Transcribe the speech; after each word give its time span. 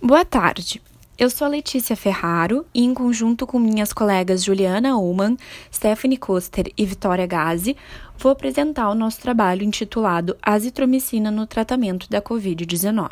Boa 0.00 0.24
tarde. 0.24 0.80
Eu 1.18 1.28
sou 1.28 1.48
Letícia 1.48 1.96
Ferraro 1.96 2.64
e, 2.72 2.84
em 2.84 2.94
conjunto 2.94 3.44
com 3.48 3.58
minhas 3.58 3.92
colegas 3.92 4.44
Juliana 4.44 4.96
Ullmann, 4.96 5.36
Stephanie 5.74 6.16
Koster 6.16 6.72
e 6.78 6.86
Vitória 6.86 7.26
Gazi, 7.26 7.76
vou 8.16 8.30
apresentar 8.30 8.88
o 8.90 8.94
nosso 8.94 9.20
trabalho 9.20 9.64
intitulado 9.64 10.36
Azitromicina 10.40 11.32
no 11.32 11.48
tratamento 11.48 12.08
da 12.08 12.22
Covid-19. 12.22 13.10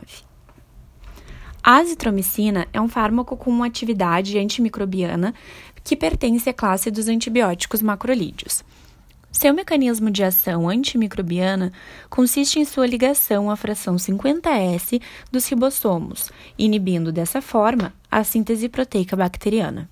A 1.61 1.79
azitromicina 1.79 2.69
é 2.73 2.81
um 2.81 2.89
fármaco 2.89 3.37
com 3.37 3.65
atividade 3.65 4.39
antimicrobiana 4.39 5.35
que 5.83 5.97
pertence 5.97 6.49
à 6.49 6.55
classe 6.55 6.89
dos 6.89 7.09
antibióticos 7.09 7.83
macrolídeos. 7.83 8.63
Seu 9.39 9.53
mecanismo 9.53 10.11
de 10.11 10.25
ação 10.25 10.67
antimicrobiana 10.67 11.71
consiste 12.09 12.59
em 12.59 12.65
sua 12.65 12.87
ligação 12.87 13.51
à 13.51 13.55
fração 13.55 13.97
50S 13.97 14.99
dos 15.31 15.47
ribossomos, 15.47 16.33
inibindo 16.59 17.13
dessa 17.13 17.43
forma 17.43 17.93
a 18.11 18.25
síntese 18.25 18.67
proteica 18.67 19.15
bacteriana. 19.15 19.91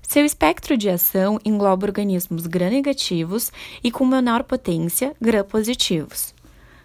Seu 0.00 0.24
espectro 0.24 0.76
de 0.76 0.88
ação 0.88 1.40
engloba 1.44 1.86
organismos 1.86 2.46
gram-negativos 2.46 3.50
e 3.82 3.90
com 3.90 4.06
menor 4.06 4.44
potência, 4.44 5.12
gram-positivos. 5.20 6.32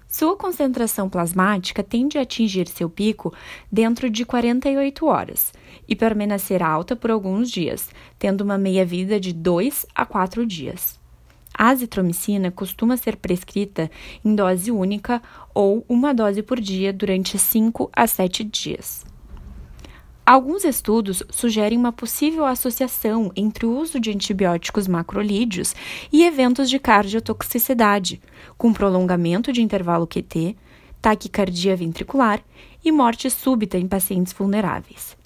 Sua 0.10 0.36
concentração 0.36 1.08
plasmática 1.08 1.84
tende 1.84 2.18
a 2.18 2.24
atingir 2.24 2.68
seu 2.68 2.90
pico 2.90 3.32
dentro 3.72 4.10
de 4.10 4.26
48 4.26 5.06
horas 5.06 5.54
e 5.88 5.96
permanecer 5.96 6.64
alta 6.64 6.96
por 6.96 7.12
alguns 7.12 7.52
dias, 7.52 7.88
tendo 8.18 8.42
uma 8.42 8.58
meia-vida 8.58 9.20
de 9.20 9.32
2 9.32 9.86
a 9.94 10.08
4 10.08 10.44
dias. 10.44 10.97
A 11.58 11.70
azitromicina 11.70 12.52
costuma 12.52 12.96
ser 12.96 13.16
prescrita 13.16 13.90
em 14.24 14.36
dose 14.36 14.72
única 14.72 15.22
ou 15.56 15.84
uma 15.90 16.14
dose 16.14 16.44
por 16.44 16.60
dia 16.60 16.94
durante 16.94 17.40
5 17.40 17.90
a 17.92 18.06
7 18.06 18.44
dias. 18.44 19.04
Alguns 20.24 20.66
estudos 20.66 21.24
sugerem 21.32 21.78
uma 21.78 21.92
possível 21.92 22.46
associação 22.46 23.32
entre 23.36 23.66
o 23.66 23.76
uso 23.76 24.00
de 24.00 24.12
antibióticos 24.12 24.88
macrolídeos 24.88 25.74
e 26.12 26.26
eventos 26.26 26.70
de 26.70 26.78
cardiotoxicidade, 26.78 28.22
com 28.58 28.74
prolongamento 28.74 29.52
de 29.54 29.62
intervalo 29.62 30.06
QT, 30.06 30.56
taquicardia 31.02 31.76
ventricular 31.76 32.44
e 32.84 32.92
morte 32.92 33.30
súbita 33.30 33.78
em 33.78 33.88
pacientes 33.88 34.34
vulneráveis. 34.34 35.18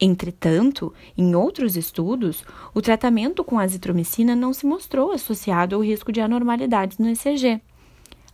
Entretanto, 0.00 0.92
em 1.16 1.34
outros 1.34 1.76
estudos, 1.76 2.44
o 2.72 2.80
tratamento 2.80 3.42
com 3.42 3.58
azitromicina 3.58 4.36
não 4.36 4.52
se 4.52 4.64
mostrou 4.64 5.10
associado 5.10 5.74
ao 5.74 5.82
risco 5.82 6.12
de 6.12 6.20
anormalidades 6.20 6.98
no 6.98 7.08
ECG. 7.08 7.60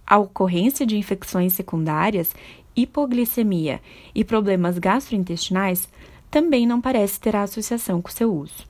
A 0.07 0.19
ocorrência 0.19 0.85
de 0.85 0.99
infecções 0.99 1.55
secundárias, 1.55 2.35
hipoglicemia 2.77 3.81
e 4.15 4.23
problemas 4.23 4.79
gastrointestinais 4.79 5.89
também 6.31 6.67
não 6.67 6.81
parece 6.81 7.19
ter 7.19 7.35
associação 7.35 8.03
com 8.03 8.11
seu 8.11 8.35
uso. 8.35 8.67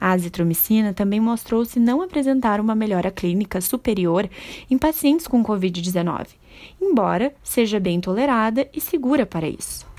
A 0.00 0.10
azitromicina 0.10 0.92
também 0.92 1.20
mostrou-se 1.20 1.78
não 1.78 2.02
apresentar 2.02 2.60
uma 2.60 2.74
melhora 2.74 3.10
clínica 3.10 3.60
superior 3.60 4.28
em 4.68 4.76
pacientes 4.76 5.26
com 5.26 5.44
Covid-19, 5.44 6.28
embora 6.80 7.34
seja 7.42 7.78
bem 7.78 8.00
tolerada 8.00 8.68
e 8.74 8.80
segura 8.80 9.24
para 9.24 9.48
isso. 9.48 9.95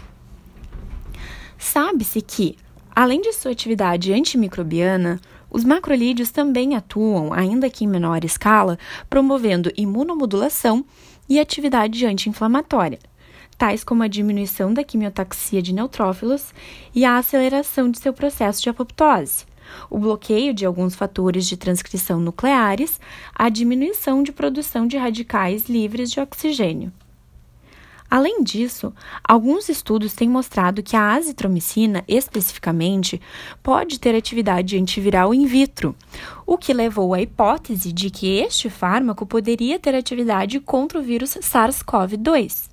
Sabe-se 1.58 2.22
que, 2.22 2.56
além 2.96 3.22
de 3.22 3.34
sua 3.34 3.52
atividade 3.52 4.14
antimicrobiana, 4.14 5.20
os 5.50 5.64
macrolídeos 5.64 6.30
também 6.30 6.76
atuam, 6.76 7.34
ainda 7.34 7.70
que 7.70 7.86
em 7.86 7.88
menor 7.88 8.24
escala, 8.24 8.78
promovendo 9.10 9.72
imunomodulação 9.78 10.86
e 11.28 11.40
atividade 11.40 12.06
anti-inflamatória, 12.06 13.00
tais 13.58 13.84
como 13.84 14.04
a 14.04 14.08
diminuição 14.08 14.74
da 14.74 14.84
quimiotaxia 14.84 15.62
de 15.62 15.74
neutrófilos 15.74 16.54
e 16.94 17.06
a 17.06 17.18
aceleração 17.18 17.90
de 17.90 18.00
seu 18.00 18.14
processo 18.14 18.62
de 18.62 18.70
apoptose, 18.70 19.46
o 19.90 19.98
bloqueio 19.98 20.54
de 20.54 20.66
alguns 20.66 20.96
fatores 20.96 21.48
de 21.48 21.58
transcrição 21.58 22.20
nucleares, 22.20 23.00
a 23.34 23.50
diminuição 23.50 24.24
de 24.24 24.32
produção 24.32 24.88
de 24.88 24.98
radicais 24.98 25.68
livres 25.68 26.12
de 26.12 26.20
oxigênio. 26.20 26.92
Além 28.10 28.42
disso, 28.42 28.94
alguns 29.22 29.68
estudos 29.68 30.14
têm 30.14 30.30
mostrado 30.30 30.82
que 30.82 30.96
a 30.96 31.14
azitromicina, 31.14 32.04
especificamente, 32.08 33.22
pode 33.62 34.00
ter 34.00 34.16
atividade 34.16 34.78
antiviral 34.78 35.34
in 35.34 35.46
vitro, 35.46 35.94
o 36.46 36.58
que 36.58 36.74
levou 36.74 37.14
à 37.14 37.22
hipótese 37.22 37.92
de 37.92 38.10
que 38.10 38.40
este 38.40 38.70
fármaco 38.70 39.26
poderia 39.26 39.78
ter 39.78 39.94
atividade 39.94 40.60
contra 40.62 41.00
o 41.00 41.04
vírus 41.04 41.38
SARS-CoV-2. 41.42 42.70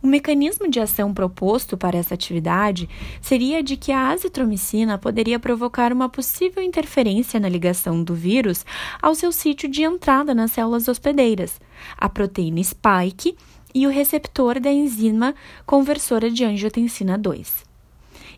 O 0.00 0.06
mecanismo 0.06 0.68
de 0.70 0.78
ação 0.78 1.12
proposto 1.12 1.76
para 1.76 1.96
essa 1.96 2.14
atividade 2.14 2.88
seria 3.20 3.62
de 3.62 3.76
que 3.76 3.90
a 3.90 4.10
azitromicina 4.10 4.98
poderia 4.98 5.38
provocar 5.38 5.92
uma 5.92 6.08
possível 6.08 6.62
interferência 6.62 7.40
na 7.40 7.48
ligação 7.48 8.04
do 8.04 8.14
vírus 8.14 8.64
ao 9.00 9.14
seu 9.14 9.32
sítio 9.32 9.68
de 9.68 9.82
entrada 9.82 10.34
nas 10.34 10.52
células 10.52 10.88
hospedeiras, 10.88 11.60
a 11.96 12.08
proteína 12.08 12.62
spike 12.62 13.36
e 13.74 13.86
o 13.86 13.90
receptor 13.90 14.60
da 14.60 14.70
enzima 14.70 15.34
conversora 15.66 16.30
de 16.30 16.44
angiotensina 16.44 17.18
2. 17.18 17.64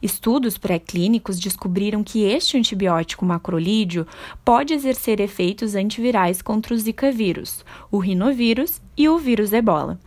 Estudos 0.02 0.58
pré-clínicos 0.58 1.38
descobriram 1.38 2.02
que 2.02 2.24
este 2.24 2.56
antibiótico 2.56 3.24
macrolídeo 3.24 4.06
pode 4.44 4.74
exercer 4.74 5.20
efeitos 5.20 5.74
antivirais 5.74 6.42
contra 6.42 6.74
o 6.74 6.78
Zika 6.78 7.10
vírus, 7.10 7.64
o 7.90 7.98
rinovírus 7.98 8.80
e 8.96 9.08
o 9.08 9.18
vírus 9.18 9.52
ebola. 9.52 9.98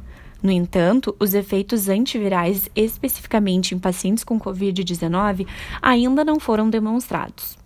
No 0.41 0.51
entanto, 0.51 1.15
os 1.19 1.33
efeitos 1.33 1.89
antivirais, 1.89 2.69
especificamente 2.75 3.75
em 3.75 3.79
pacientes 3.79 4.23
com 4.23 4.39
Covid-19, 4.39 5.45
ainda 5.81 6.23
não 6.23 6.39
foram 6.39 6.69
demonstrados. 6.69 7.57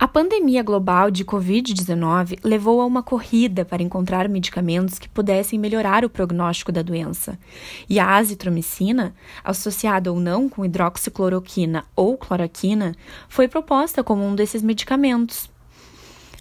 A 0.00 0.08
pandemia 0.08 0.62
global 0.62 1.10
de 1.10 1.26
Covid-19 1.26 2.38
levou 2.42 2.80
a 2.80 2.86
uma 2.86 3.02
corrida 3.02 3.66
para 3.66 3.82
encontrar 3.82 4.30
medicamentos 4.30 4.98
que 4.98 5.06
pudessem 5.06 5.58
melhorar 5.58 6.06
o 6.06 6.08
prognóstico 6.08 6.72
da 6.72 6.80
doença. 6.80 7.38
E 7.86 8.00
a 8.00 8.16
azitromicina, 8.16 9.14
associada 9.44 10.10
ou 10.10 10.18
não 10.18 10.48
com 10.48 10.64
hidroxicloroquina 10.64 11.84
ou 11.94 12.16
cloroquina, 12.16 12.96
foi 13.28 13.46
proposta 13.46 14.02
como 14.02 14.26
um 14.26 14.34
desses 14.34 14.62
medicamentos. 14.62 15.50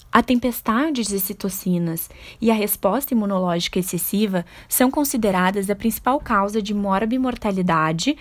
A 0.10 0.24
tempestade 0.24 1.04
de 1.04 1.20
citocinas 1.20 2.10
e 2.40 2.50
a 2.50 2.54
resposta 2.54 3.14
imunológica 3.14 3.78
excessiva 3.78 4.46
são 4.70 4.90
consideradas 4.90 5.70
a 5.70 5.76
principal 5.76 6.18
causa 6.22 6.62
de 6.62 6.74
morbimortalidade 6.74 8.18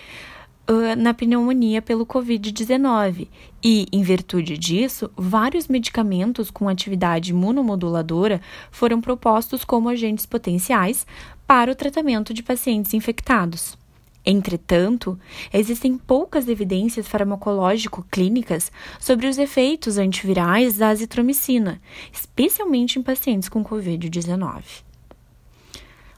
uh, 0.69 0.95
na 0.95 1.13
pneumonia 1.13 1.81
pelo 1.81 2.05
Covid-19 2.05 3.27
e, 3.63 3.87
em 3.91 4.03
virtude 4.03 4.57
disso, 4.57 5.09
vários 5.17 5.67
medicamentos 5.67 6.51
com 6.51 6.69
atividade 6.69 7.31
imunomoduladora 7.31 8.39
foram 8.71 9.01
propostos 9.01 9.65
como 9.65 9.89
agentes 9.89 10.25
potenciais 10.25 11.05
para 11.47 11.71
o 11.71 11.75
tratamento 11.75 12.33
de 12.33 12.43
pacientes 12.43 12.93
infectados. 12.93 13.77
Entretanto, 14.25 15.17
existem 15.51 15.97
poucas 15.97 16.47
evidências 16.47 17.07
farmacológico-clínicas 17.07 18.71
sobre 18.99 19.27
os 19.27 19.37
efeitos 19.37 19.97
antivirais 19.97 20.77
da 20.77 20.89
azitromicina, 20.89 21.81
especialmente 22.11 22.99
em 22.99 23.01
pacientes 23.01 23.49
com 23.49 23.63
Covid-19. 23.63 24.83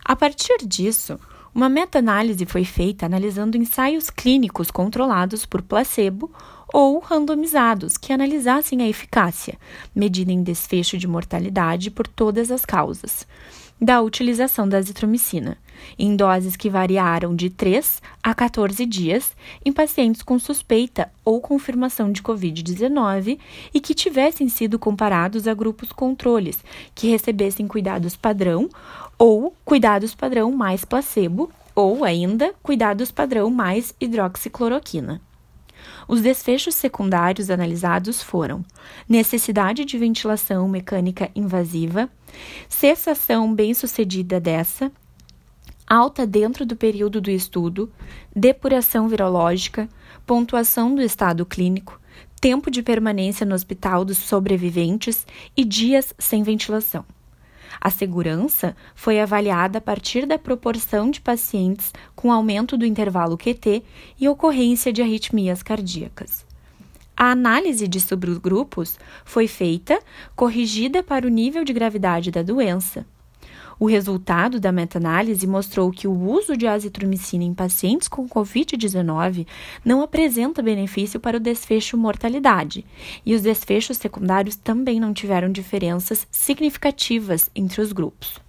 A 0.04 0.16
partir 0.16 0.58
disso, 0.66 1.20
uma 1.54 1.68
meta-análise 1.68 2.46
foi 2.46 2.64
feita 2.64 3.06
analisando 3.06 3.58
ensaios 3.58 4.10
clínicos 4.10 4.72
controlados 4.72 5.46
por 5.46 5.62
placebo 5.62 6.32
ou 6.74 7.00
randomizados 7.00 7.98
que 7.98 8.14
analisassem 8.14 8.82
a 8.82 8.88
eficácia, 8.88 9.58
medida 9.94 10.32
em 10.32 10.42
desfecho 10.42 10.98
de 10.98 11.08
mortalidade 11.08 11.92
por 11.92 12.08
todas 12.08 12.50
as 12.50 12.66
causas, 12.66 13.28
da 13.80 14.02
utilização 14.02 14.68
da 14.68 14.78
azitromicina, 14.78 15.58
em 15.98 16.16
doses 16.16 16.56
que 16.56 16.70
variaram 16.70 17.36
de 17.36 17.50
3 17.50 18.02
a 18.24 18.34
14 18.34 18.86
dias 18.86 19.36
em 19.64 19.72
pacientes 19.72 20.22
com 20.22 20.40
suspeita 20.40 21.12
ou 21.24 21.42
confirmação 21.42 22.12
de 22.12 22.22
Covid-19 22.22 23.40
e 23.74 23.80
que 23.80 23.94
tivessem 23.94 24.50
sido 24.50 24.80
comparados 24.80 25.48
a 25.48 25.54
grupos 25.54 25.92
controles 25.92 26.64
que 26.96 27.08
recebessem 27.08 27.68
cuidados 27.68 28.16
padrão 28.16 28.70
ou 29.18 29.56
cuidados 29.64 30.16
padrão 30.16 30.52
mais 30.52 30.84
placebo, 30.84 31.52
ou 31.76 32.04
ainda 32.04 32.56
cuidados 32.64 33.12
padrão 33.12 33.52
mais 33.52 33.94
hidroxicloroquina. 34.02 35.22
Os 36.08 36.22
desfechos 36.22 36.76
secundários 36.76 37.50
analisados 37.50 38.22
foram 38.22 38.66
necessidade 39.08 39.86
de 39.86 39.98
ventilação 39.98 40.68
mecânica 40.68 41.30
invasiva, 41.36 42.10
cessação 42.68 43.54
bem-sucedida 43.54 44.40
dessa, 44.40 44.92
alta 45.92 46.26
dentro 46.26 46.66
do 46.66 46.74
período 46.74 47.20
do 47.20 47.30
estudo, 47.30 47.92
depuração 48.34 49.10
virológica, 49.10 49.90
pontuação 50.26 50.96
do 50.96 51.02
estado 51.02 51.46
clínico, 51.46 52.00
tempo 52.40 52.72
de 52.72 52.82
permanência 52.82 53.46
no 53.46 53.54
hospital 53.54 54.06
dos 54.06 54.18
sobreviventes 54.18 55.28
e 55.56 55.66
dias 55.66 56.14
sem 56.18 56.44
ventilação. 56.44 57.04
A 57.82 57.90
segurança 57.90 58.74
foi 58.96 59.20
avaliada 59.20 59.80
a 59.80 59.82
partir 59.82 60.26
da 60.26 60.40
proporção 60.40 61.12
de 61.12 61.20
pacientes 61.20 61.92
com 62.16 62.32
aumento 62.32 62.78
do 62.78 62.86
intervalo 62.86 63.38
QT 63.38 63.84
e 64.18 64.30
ocorrência 64.30 64.94
de 64.94 65.02
arritmias 65.02 65.62
cardíacas. 65.62 66.46
A 67.18 67.32
análise 67.32 67.86
de 67.86 68.00
subgrupos 68.00 68.98
foi 69.26 69.46
feita, 69.46 70.00
corrigida 70.38 71.04
para 71.04 71.28
o 71.28 71.30
nível 71.30 71.66
de 71.66 71.74
gravidade 71.74 72.32
da 72.32 72.42
doença. 72.42 73.06
O 73.82 73.88
resultado 73.88 74.60
da 74.60 74.72
meta-análise 74.72 75.48
mostrou 75.48 75.90
que 75.90 76.08
o 76.08 76.14
uso 76.14 76.56
de 76.56 76.68
azitromicina 76.68 77.44
em 77.44 77.52
pacientes 77.52 78.08
com 78.08 78.30
Covid-19 78.30 79.48
não 79.84 80.04
apresenta 80.04 80.62
benefício 80.62 81.20
para 81.20 81.38
o 81.38 81.40
desfecho 81.40 81.98
mortalidade, 81.98 82.86
e 83.26 83.34
os 83.34 83.42
desfechos 83.42 83.98
secundários 83.98 84.56
também 84.56 85.00
não 85.00 85.16
tiveram 85.16 85.52
diferenças 85.52 86.28
significativas 86.30 87.50
entre 87.56 87.82
os 87.82 87.92
grupos. 87.92 88.40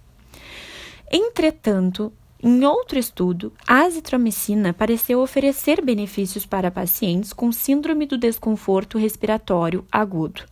Entretanto, 1.11 2.13
em 2.45 2.65
outro 2.65 2.99
estudo, 2.99 3.53
a 3.65 3.83
azitromicina 3.83 4.73
pareceu 4.73 5.21
oferecer 5.21 5.81
benefícios 5.81 6.45
para 6.45 6.69
pacientes 6.69 7.31
com 7.31 7.53
síndrome 7.53 8.05
do 8.05 8.17
desconforto 8.17 8.97
respiratório 8.97 9.85
agudo. 9.89 10.43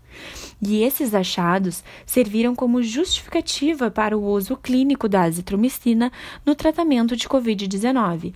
E 0.62 0.84
esses 0.84 1.14
achados 1.14 1.84
serviram 2.06 2.56
como 2.56 2.82
justificativa 2.82 3.92
para 3.92 4.18
o 4.18 4.26
uso 4.26 4.56
clínico 4.56 5.10
da 5.10 5.24
azitromicina 5.24 6.14
no 6.46 6.56
tratamento 6.56 7.14
de 7.14 7.28
COVID-19, 7.28 8.34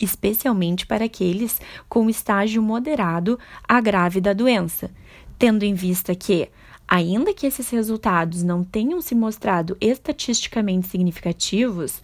especialmente 0.00 0.84
para 0.84 1.04
aqueles 1.04 1.60
com 1.88 2.10
estágio 2.10 2.60
moderado 2.60 3.38
a 3.68 3.80
grave 3.80 4.20
da 4.20 4.32
doença, 4.32 4.90
tendo 5.38 5.62
em 5.62 5.72
vista 5.72 6.16
que 6.16 6.48
Ainda 6.90 7.34
que 7.34 7.46
esses 7.46 7.68
resultados 7.68 8.42
não 8.42 8.64
tenham 8.64 8.98
se 9.02 9.14
mostrado 9.14 9.76
estatisticamente 9.78 10.88
significativos, 10.88 12.00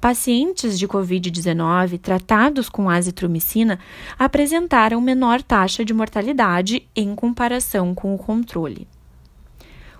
pacientes 0.00 0.78
de 0.78 0.86
Covid-19 0.86 1.98
tratados 1.98 2.68
com 2.68 2.88
azitromicina 2.88 3.78
apresentaram 4.18 5.00
menor 5.00 5.42
taxa 5.42 5.84
de 5.84 5.92
mortalidade 5.92 6.88
em 6.94 7.14
comparação 7.14 7.94
com 7.94 8.14
o 8.14 8.18
controle. 8.18 8.86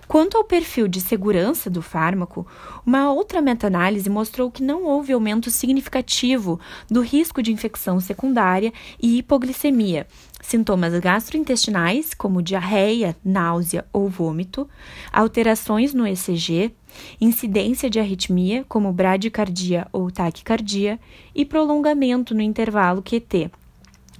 Quanto 0.09 0.37
ao 0.37 0.43
perfil 0.43 0.87
de 0.87 0.99
segurança 0.99 1.69
do 1.69 1.83
fármaco, 1.83 2.47
uma 2.83 3.11
outra 3.11 3.43
meta-análise 3.43 4.09
mostrou 4.09 4.49
que 4.49 4.63
não 4.63 4.85
houve 4.85 5.13
aumento 5.13 5.51
significativo 5.51 6.59
do 6.89 7.01
risco 7.01 7.43
de 7.43 7.53
infecção 7.53 7.99
secundária 7.99 8.73
e 8.99 9.19
hipoglicemia, 9.19 10.07
sintomas 10.41 10.97
gastrointestinais, 10.99 12.15
como 12.15 12.41
diarreia, 12.41 13.15
náusea 13.23 13.85
ou 13.93 14.09
vômito, 14.09 14.67
alterações 15.13 15.93
no 15.93 16.07
ECG, 16.07 16.73
incidência 17.19 17.89
de 17.89 17.99
arritmia, 17.99 18.65
como 18.67 18.91
bradicardia 18.91 19.87
ou 19.91 20.11
taquicardia, 20.11 20.99
e 21.33 21.45
prolongamento 21.45 22.33
no 22.33 22.41
intervalo 22.41 23.01
QT 23.01 23.51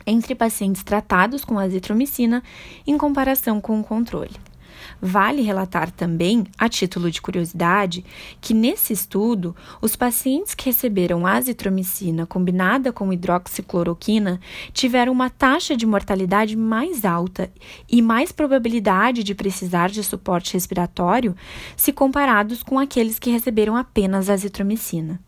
entre 0.06 0.34
pacientes 0.34 0.84
tratados 0.84 1.46
com 1.46 1.60
azitromicina 1.60 2.42
em 2.88 2.98
comparação 2.98 3.62
com 3.62 3.80
o 3.80 3.84
controle. 3.84 4.49
Vale 5.02 5.42
relatar 5.42 5.92
também, 5.92 6.46
a 6.58 6.68
título 6.68 7.10
de 7.10 7.22
curiosidade, 7.22 8.04
que 8.42 8.54
nesse 8.54 8.94
estudo, 8.94 9.56
os 9.82 9.96
pacientes 9.96 10.54
que 10.54 10.66
receberam 10.66 11.26
azitromicina 11.26 12.26
combinada 12.26 12.92
com 12.92 13.12
hidroxicloroquina 13.12 14.40
tiveram 14.74 15.12
uma 15.12 15.30
taxa 15.30 15.76
de 15.76 15.86
mortalidade 15.86 16.56
mais 16.56 17.06
alta 17.06 17.52
e 17.90 18.02
mais 18.02 18.32
probabilidade 18.32 19.24
de 19.24 19.36
precisar 19.36 19.90
de 19.90 20.04
suporte 20.04 20.54
respiratório 20.54 21.36
se 21.76 21.92
comparados 21.92 22.64
com 22.64 22.78
aqueles 22.78 23.20
que 23.20 23.30
receberam 23.30 23.76
apenas 23.76 24.30
azitromicina. 24.30 25.20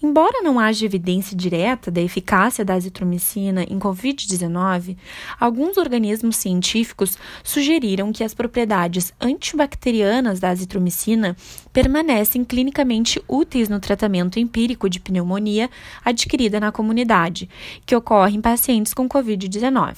Embora 0.00 0.42
não 0.42 0.60
haja 0.60 0.86
evidência 0.86 1.36
direta 1.36 1.90
da 1.90 2.00
eficácia 2.00 2.64
da 2.64 2.74
azitromicina 2.74 3.64
em 3.64 3.80
Covid-19, 3.80 4.96
alguns 5.40 5.76
organismos 5.76 6.36
científicos 6.36 7.18
sugeriram 7.42 8.12
que 8.12 8.22
as 8.22 8.32
propriedades 8.32 9.12
antibacterianas 9.20 10.38
da 10.38 10.50
azitromicina 10.50 11.36
permanecem 11.72 12.44
clinicamente 12.44 13.20
úteis 13.26 13.68
no 13.68 13.80
tratamento 13.80 14.38
empírico 14.38 14.88
de 14.88 15.00
pneumonia 15.00 15.68
adquirida 16.04 16.60
na 16.60 16.70
comunidade, 16.70 17.48
que 17.84 17.96
ocorre 17.96 18.36
em 18.36 18.40
pacientes 18.40 18.94
com 18.94 19.08
Covid-19. 19.08 19.96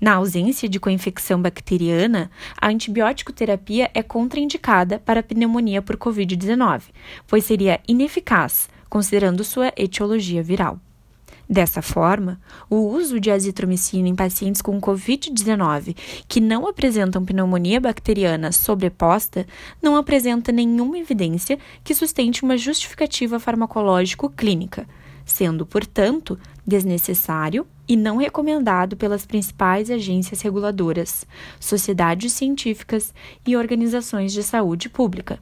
Na 0.00 0.14
ausência 0.14 0.66
de 0.66 0.80
coinfecção 0.80 1.42
bacteriana, 1.42 2.30
a 2.58 2.68
antibiótico 2.68 3.34
terapia 3.34 3.90
é 3.92 4.02
contraindicada 4.02 4.98
para 4.98 5.22
pneumonia 5.22 5.82
por 5.82 5.98
Covid-19, 5.98 6.84
pois 7.26 7.44
seria 7.44 7.80
ineficaz 7.86 8.68
considerando 8.90 9.44
sua 9.44 9.72
etiologia 9.76 10.42
viral. 10.42 10.78
Dessa 11.50 11.82
forma, 11.82 12.40
o 12.70 12.76
uso 12.76 13.18
de 13.18 13.28
azitromicina 13.28 14.06
em 14.06 14.14
pacientes 14.14 14.62
com 14.62 14.80
Covid-19 14.80 15.96
que 16.28 16.40
não 16.40 16.64
apresentam 16.68 17.24
pneumonia 17.24 17.80
bacteriana 17.80 18.52
sobreposta 18.52 19.44
não 19.82 19.96
apresenta 19.96 20.52
nenhuma 20.52 20.96
evidência 20.96 21.58
que 21.82 21.92
sustente 21.92 22.44
uma 22.44 22.56
justificativa 22.56 23.40
farmacológico-clínica, 23.40 24.86
sendo, 25.24 25.66
portanto, 25.66 26.38
desnecessário 26.64 27.66
e 27.88 27.96
não 27.96 28.18
recomendado 28.18 28.96
pelas 28.96 29.26
principais 29.26 29.90
agências 29.90 30.40
reguladoras, 30.42 31.26
sociedades 31.58 32.32
científicas 32.32 33.12
e 33.44 33.56
organizações 33.56 34.32
de 34.32 34.44
saúde 34.44 34.88
pública 34.88 35.40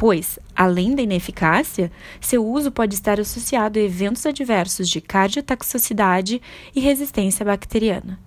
pois, 0.00 0.38
além 0.56 0.94
da 0.94 1.02
ineficácia, 1.02 1.92
seu 2.22 2.42
uso 2.42 2.72
pode 2.72 2.94
estar 2.94 3.20
associado 3.20 3.78
a 3.78 3.82
eventos 3.82 4.24
adversos 4.24 4.88
de 4.88 4.98
cardiotoxicidade 4.98 6.40
e 6.74 6.80
resistência 6.80 7.44
bacteriana. 7.44 8.18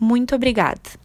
Muito 0.00 0.34
obrigada! 0.34 1.01